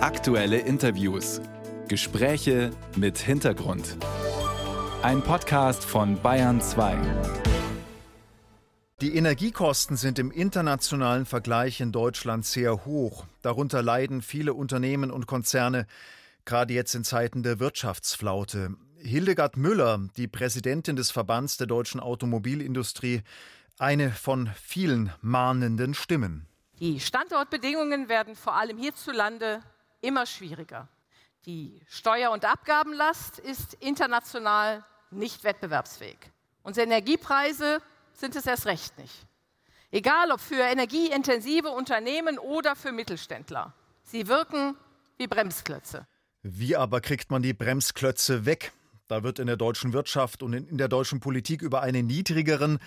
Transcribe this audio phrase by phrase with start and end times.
[0.00, 1.40] Aktuelle Interviews.
[1.88, 3.96] Gespräche mit Hintergrund.
[5.02, 6.96] Ein Podcast von Bayern 2.
[9.00, 13.24] Die Energiekosten sind im internationalen Vergleich in Deutschland sehr hoch.
[13.42, 15.88] Darunter leiden viele Unternehmen und Konzerne,
[16.44, 18.76] gerade jetzt in Zeiten der Wirtschaftsflaute.
[18.98, 23.22] Hildegard Müller, die Präsidentin des Verbands der deutschen Automobilindustrie,
[23.80, 26.46] eine von vielen mahnenden Stimmen.
[26.78, 29.60] Die Standortbedingungen werden vor allem hierzulande
[30.00, 30.88] immer schwieriger.
[31.46, 36.18] Die Steuer- und Abgabenlast ist international nicht wettbewerbsfähig.
[36.62, 37.80] Unsere Energiepreise
[38.12, 39.26] sind es erst recht nicht.
[39.90, 43.72] Egal ob für energieintensive Unternehmen oder für Mittelständler.
[44.02, 44.76] Sie wirken
[45.16, 46.06] wie Bremsklötze.
[46.42, 48.72] Wie aber kriegt man die Bremsklötze weg?
[49.08, 52.78] Da wird in der deutschen Wirtschaft und in der deutschen Politik über einen niedrigeren,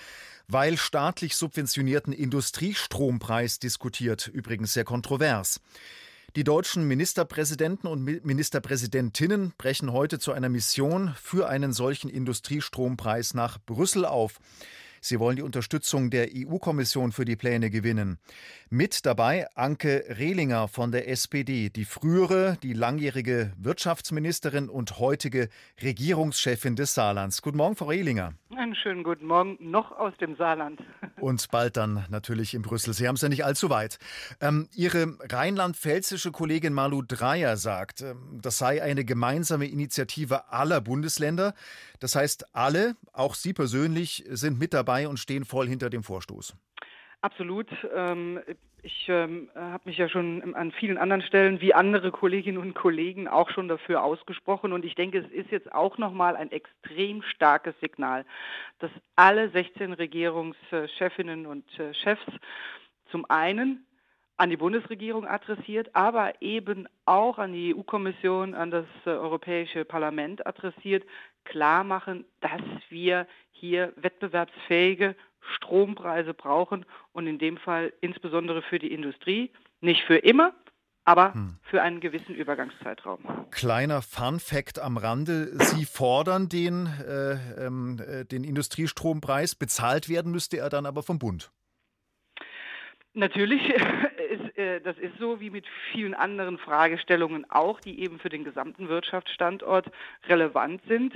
[0.47, 5.59] weil staatlich subventionierten Industriestrompreis diskutiert, übrigens sehr kontrovers.
[6.37, 13.57] Die deutschen Ministerpräsidenten und Ministerpräsidentinnen brechen heute zu einer Mission für einen solchen Industriestrompreis nach
[13.65, 14.39] Brüssel auf.
[15.01, 18.17] Sie wollen die Unterstützung der EU-Kommission für die Pläne gewinnen.
[18.69, 25.49] Mit dabei Anke Rehlinger von der SPD, die frühere, die langjährige Wirtschaftsministerin und heutige
[25.81, 27.41] Regierungschefin des Saarlands.
[27.41, 28.35] Guten Morgen, Frau Rehlinger.
[28.61, 30.79] Einen schönen guten Morgen, noch aus dem Saarland.
[31.19, 32.93] Und bald dann natürlich in Brüssel.
[32.93, 33.97] Sie haben es ja nicht allzu weit.
[34.39, 41.55] Ähm, Ihre rheinland-pfälzische Kollegin Malu Dreyer sagt, ähm, das sei eine gemeinsame Initiative aller Bundesländer.
[41.99, 46.55] Das heißt, alle, auch Sie persönlich, sind mit dabei und stehen voll hinter dem Vorstoß.
[47.21, 47.67] Absolut.
[47.95, 48.41] Ähm,
[48.83, 53.27] ich ähm, habe mich ja schon an vielen anderen Stellen wie andere Kolleginnen und Kollegen
[53.27, 54.73] auch schon dafür ausgesprochen.
[54.73, 58.25] Und ich denke, es ist jetzt auch nochmal ein extrem starkes Signal,
[58.79, 62.25] dass alle 16 Regierungschefinnen und äh, Chefs
[63.11, 63.85] zum einen
[64.37, 70.47] an die Bundesregierung adressiert, aber eben auch an die EU-Kommission, an das äh, Europäische Parlament
[70.47, 71.03] adressiert,
[71.43, 75.15] klar machen, dass wir hier wettbewerbsfähige
[75.55, 80.53] Strompreise brauchen und in dem Fall insbesondere für die Industrie, nicht für immer,
[81.03, 81.57] aber hm.
[81.63, 83.47] für einen gewissen Übergangszeitraum.
[83.51, 89.55] Kleiner Fun Fact am Rande: Sie fordern den, äh, ähm, äh, den Industriestrompreis.
[89.55, 91.51] Bezahlt werden müsste er dann aber vom Bund.
[93.13, 93.61] Natürlich,
[94.29, 98.43] ist, äh, das ist so wie mit vielen anderen Fragestellungen auch, die eben für den
[98.43, 99.91] gesamten Wirtschaftsstandort
[100.27, 101.13] relevant sind.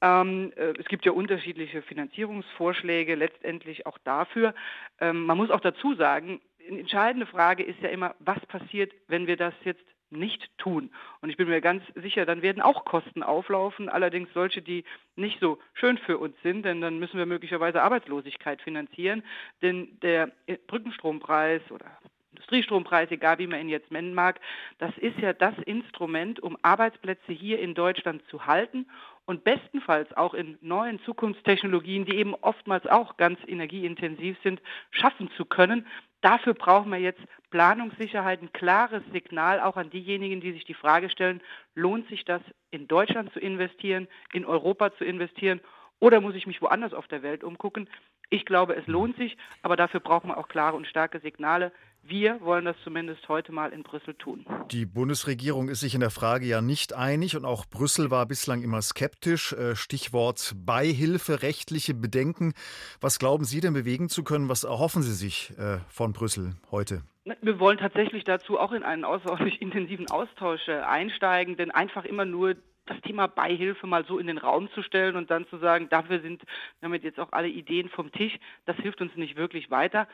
[0.00, 4.54] Ähm, äh, es gibt ja unterschiedliche Finanzierungsvorschläge letztendlich auch dafür.
[5.00, 9.26] Ähm, man muss auch dazu sagen, eine entscheidende Frage ist ja immer, was passiert, wenn
[9.26, 10.90] wir das jetzt nicht tun.
[11.20, 14.84] Und ich bin mir ganz sicher, dann werden auch Kosten auflaufen, allerdings solche, die
[15.16, 19.24] nicht so schön für uns sind, denn dann müssen wir möglicherweise Arbeitslosigkeit finanzieren,
[19.62, 20.30] denn der
[20.66, 21.98] Brückenstrompreis oder
[22.34, 24.40] Industriestrompreis, egal wie man ihn jetzt nennen mag,
[24.78, 28.86] das ist ja das Instrument, um Arbeitsplätze hier in Deutschland zu halten
[29.24, 35.44] und bestenfalls auch in neuen Zukunftstechnologien, die eben oftmals auch ganz energieintensiv sind, schaffen zu
[35.44, 35.86] können.
[36.20, 41.08] Dafür brauchen wir jetzt Planungssicherheit, ein klares Signal auch an diejenigen, die sich die Frage
[41.08, 41.40] stellen,
[41.74, 45.60] lohnt sich das in Deutschland zu investieren, in Europa zu investieren
[46.00, 47.88] oder muss ich mich woanders auf der Welt umgucken?
[48.30, 51.72] Ich glaube, es lohnt sich, aber dafür brauchen wir auch klare und starke Signale.
[52.06, 54.44] Wir wollen das zumindest heute mal in Brüssel tun.
[54.70, 58.62] Die Bundesregierung ist sich in der Frage ja nicht einig und auch Brüssel war bislang
[58.62, 59.54] immer skeptisch.
[59.54, 62.52] Äh, Stichwort Beihilfe, rechtliche Bedenken.
[63.00, 64.50] Was glauben Sie denn bewegen zu können?
[64.50, 67.02] Was erhoffen Sie sich äh, von Brüssel heute?
[67.40, 72.26] Wir wollen tatsächlich dazu auch in einen außerordentlich intensiven Austausch äh, einsteigen, denn einfach immer
[72.26, 72.54] nur
[72.86, 76.20] das Thema Beihilfe mal so in den Raum zu stellen und dann zu sagen, dafür
[76.20, 76.42] sind
[76.82, 80.06] damit jetzt auch alle Ideen vom Tisch, das hilft uns nicht wirklich weiter.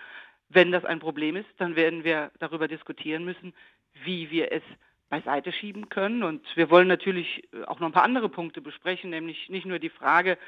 [0.50, 3.54] Wenn das ein Problem ist, dann werden wir darüber diskutieren müssen,
[4.04, 4.62] wie wir es
[5.08, 6.22] beiseite schieben können.
[6.22, 9.90] Und wir wollen natürlich auch noch ein paar andere Punkte besprechen, nämlich nicht nur die
[9.90, 10.38] Frage,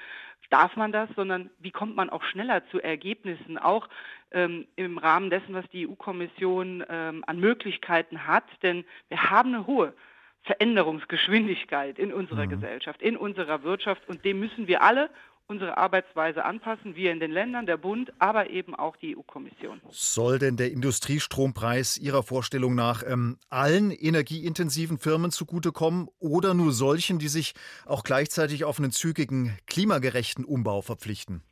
[0.51, 3.89] darf man das, sondern wie kommt man auch schneller zu Ergebnissen, auch
[4.33, 8.45] ähm, im Rahmen dessen, was die EU-Kommission ähm, an Möglichkeiten hat.
[8.63, 9.95] Denn wir haben eine hohe
[10.43, 12.51] Veränderungsgeschwindigkeit in unserer mhm.
[12.51, 15.11] Gesellschaft, in unserer Wirtschaft und dem müssen wir alle
[15.53, 19.81] unsere Arbeitsweise anpassen, wir in den Ländern, der Bund, aber eben auch die EU-Kommission.
[19.91, 27.19] Soll denn der Industriestrompreis Ihrer Vorstellung nach ähm, allen energieintensiven Firmen zugutekommen oder nur solchen,
[27.19, 27.55] die sich
[27.87, 31.43] auch gleichzeitig auf einen zügigen, klimagerechten Umbau verpflichten?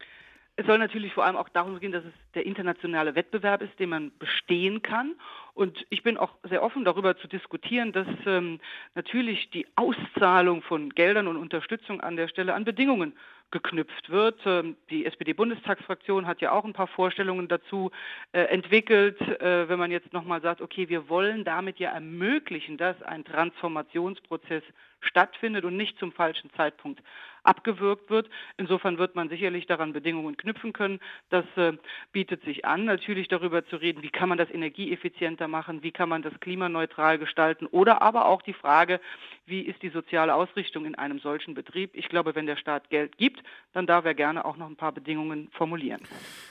[0.61, 3.89] Es soll natürlich vor allem auch darum gehen, dass es der internationale Wettbewerb ist, den
[3.89, 5.15] man bestehen kann.
[5.55, 8.61] Und ich bin auch sehr offen darüber zu diskutieren, dass ähm,
[8.95, 13.15] natürlich die Auszahlung von Geldern und Unterstützung an der Stelle an Bedingungen
[13.51, 14.41] geknüpft wird.
[14.47, 17.91] Ähm, die SPD-Bundestagsfraktion hat ja auch ein paar Vorstellungen dazu
[18.33, 23.01] äh, entwickelt, äh, wenn man jetzt nochmal sagt, okay, wir wollen damit ja ermöglichen, dass
[23.03, 24.63] ein Transformationsprozess
[25.01, 27.01] stattfindet und nicht zum falschen Zeitpunkt
[27.43, 28.29] abgewürgt wird.
[28.57, 31.01] Insofern wird man sicherlich daran Bedingungen knüpfen können.
[31.31, 31.73] Das äh,
[32.13, 36.09] bietet sich an, natürlich darüber zu reden, wie kann man das energieeffizienter machen, wie kann
[36.09, 39.01] man das klimaneutral gestalten oder aber auch die Frage,
[39.47, 41.91] wie ist die soziale Ausrichtung in einem solchen Betrieb.
[41.95, 43.43] Ich glaube, wenn der Staat Geld gibt,
[43.73, 46.01] dann darf er gerne auch noch ein paar Bedingungen formulieren.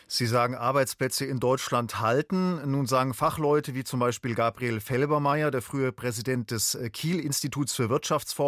[0.08, 2.70] Sie sagen, Arbeitsplätze in Deutschland halten.
[2.70, 7.90] Nun sagen Fachleute wie zum Beispiel Gabriel Felbermeier, der frühere Präsident des äh, Kiel-Instituts für
[7.90, 8.39] Wirtschaftsforschung,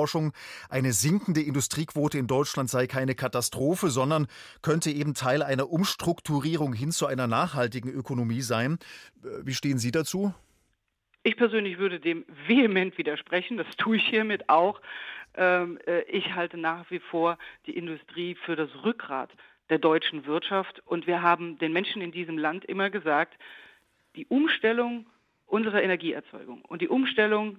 [0.69, 4.27] eine sinkende Industriequote in Deutschland sei keine Katastrophe, sondern
[4.61, 8.79] könnte eben Teil einer Umstrukturierung hin zu einer nachhaltigen Ökonomie sein.
[9.23, 10.33] Äh, wie stehen Sie dazu?
[11.23, 13.57] Ich persönlich würde dem vehement widersprechen.
[13.57, 14.81] Das tue ich hiermit auch.
[15.35, 19.29] Ähm, äh, ich halte nach wie vor die Industrie für das Rückgrat
[19.69, 20.81] der deutschen Wirtschaft.
[20.85, 23.37] Und wir haben den Menschen in diesem Land immer gesagt,
[24.15, 25.05] die Umstellung
[25.45, 27.57] unserer Energieerzeugung und die Umstellung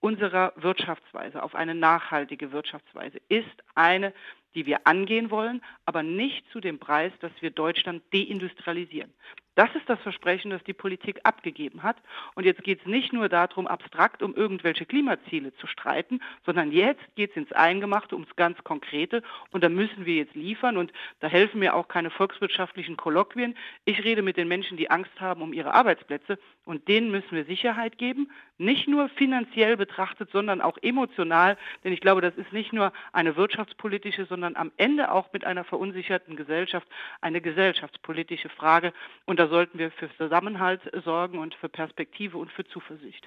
[0.00, 4.12] unserer Wirtschaftsweise auf eine nachhaltige Wirtschaftsweise ist eine,
[4.54, 9.12] die wir angehen wollen, aber nicht zu dem Preis, dass wir Deutschland deindustrialisieren.
[9.58, 11.96] Das ist das Versprechen, das die Politik abgegeben hat.
[12.36, 17.02] Und jetzt geht es nicht nur darum, abstrakt um irgendwelche Klimaziele zu streiten, sondern jetzt
[17.16, 19.20] geht es ins Eingemachte, ums ganz Konkrete.
[19.50, 20.76] Und da müssen wir jetzt liefern.
[20.76, 23.56] Und da helfen mir auch keine volkswirtschaftlichen Kolloquien.
[23.84, 26.38] Ich rede mit den Menschen, die Angst haben um ihre Arbeitsplätze.
[26.64, 28.30] Und denen müssen wir Sicherheit geben.
[28.58, 31.56] Nicht nur finanziell betrachtet, sondern auch emotional.
[31.82, 35.64] Denn ich glaube, das ist nicht nur eine wirtschaftspolitische, sondern am Ende auch mit einer
[35.64, 36.86] verunsicherten Gesellschaft
[37.20, 38.92] eine gesellschaftspolitische Frage.
[39.24, 43.24] Und sollten wir für Zusammenhalt sorgen und für Perspektive und für Zuversicht.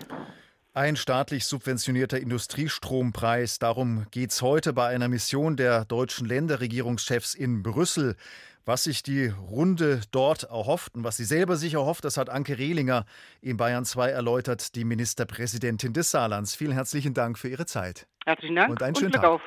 [0.74, 3.60] Ein staatlich subventionierter Industriestrompreis.
[3.60, 8.16] Darum geht es heute bei einer Mission der deutschen Länderregierungschefs in Brüssel.
[8.64, 12.60] Was sich die Runde dort erhofft und was sie selber sich erhofft, das hat Anke
[12.60, 13.06] Rehlinger
[13.42, 16.56] in Bayern 2 erläutert, die Ministerpräsidentin des Saarlands.
[16.56, 18.08] Vielen herzlichen Dank für Ihre Zeit.
[18.24, 19.24] Herzlichen Dank und einen schönen und Tag.
[19.26, 19.40] Auf.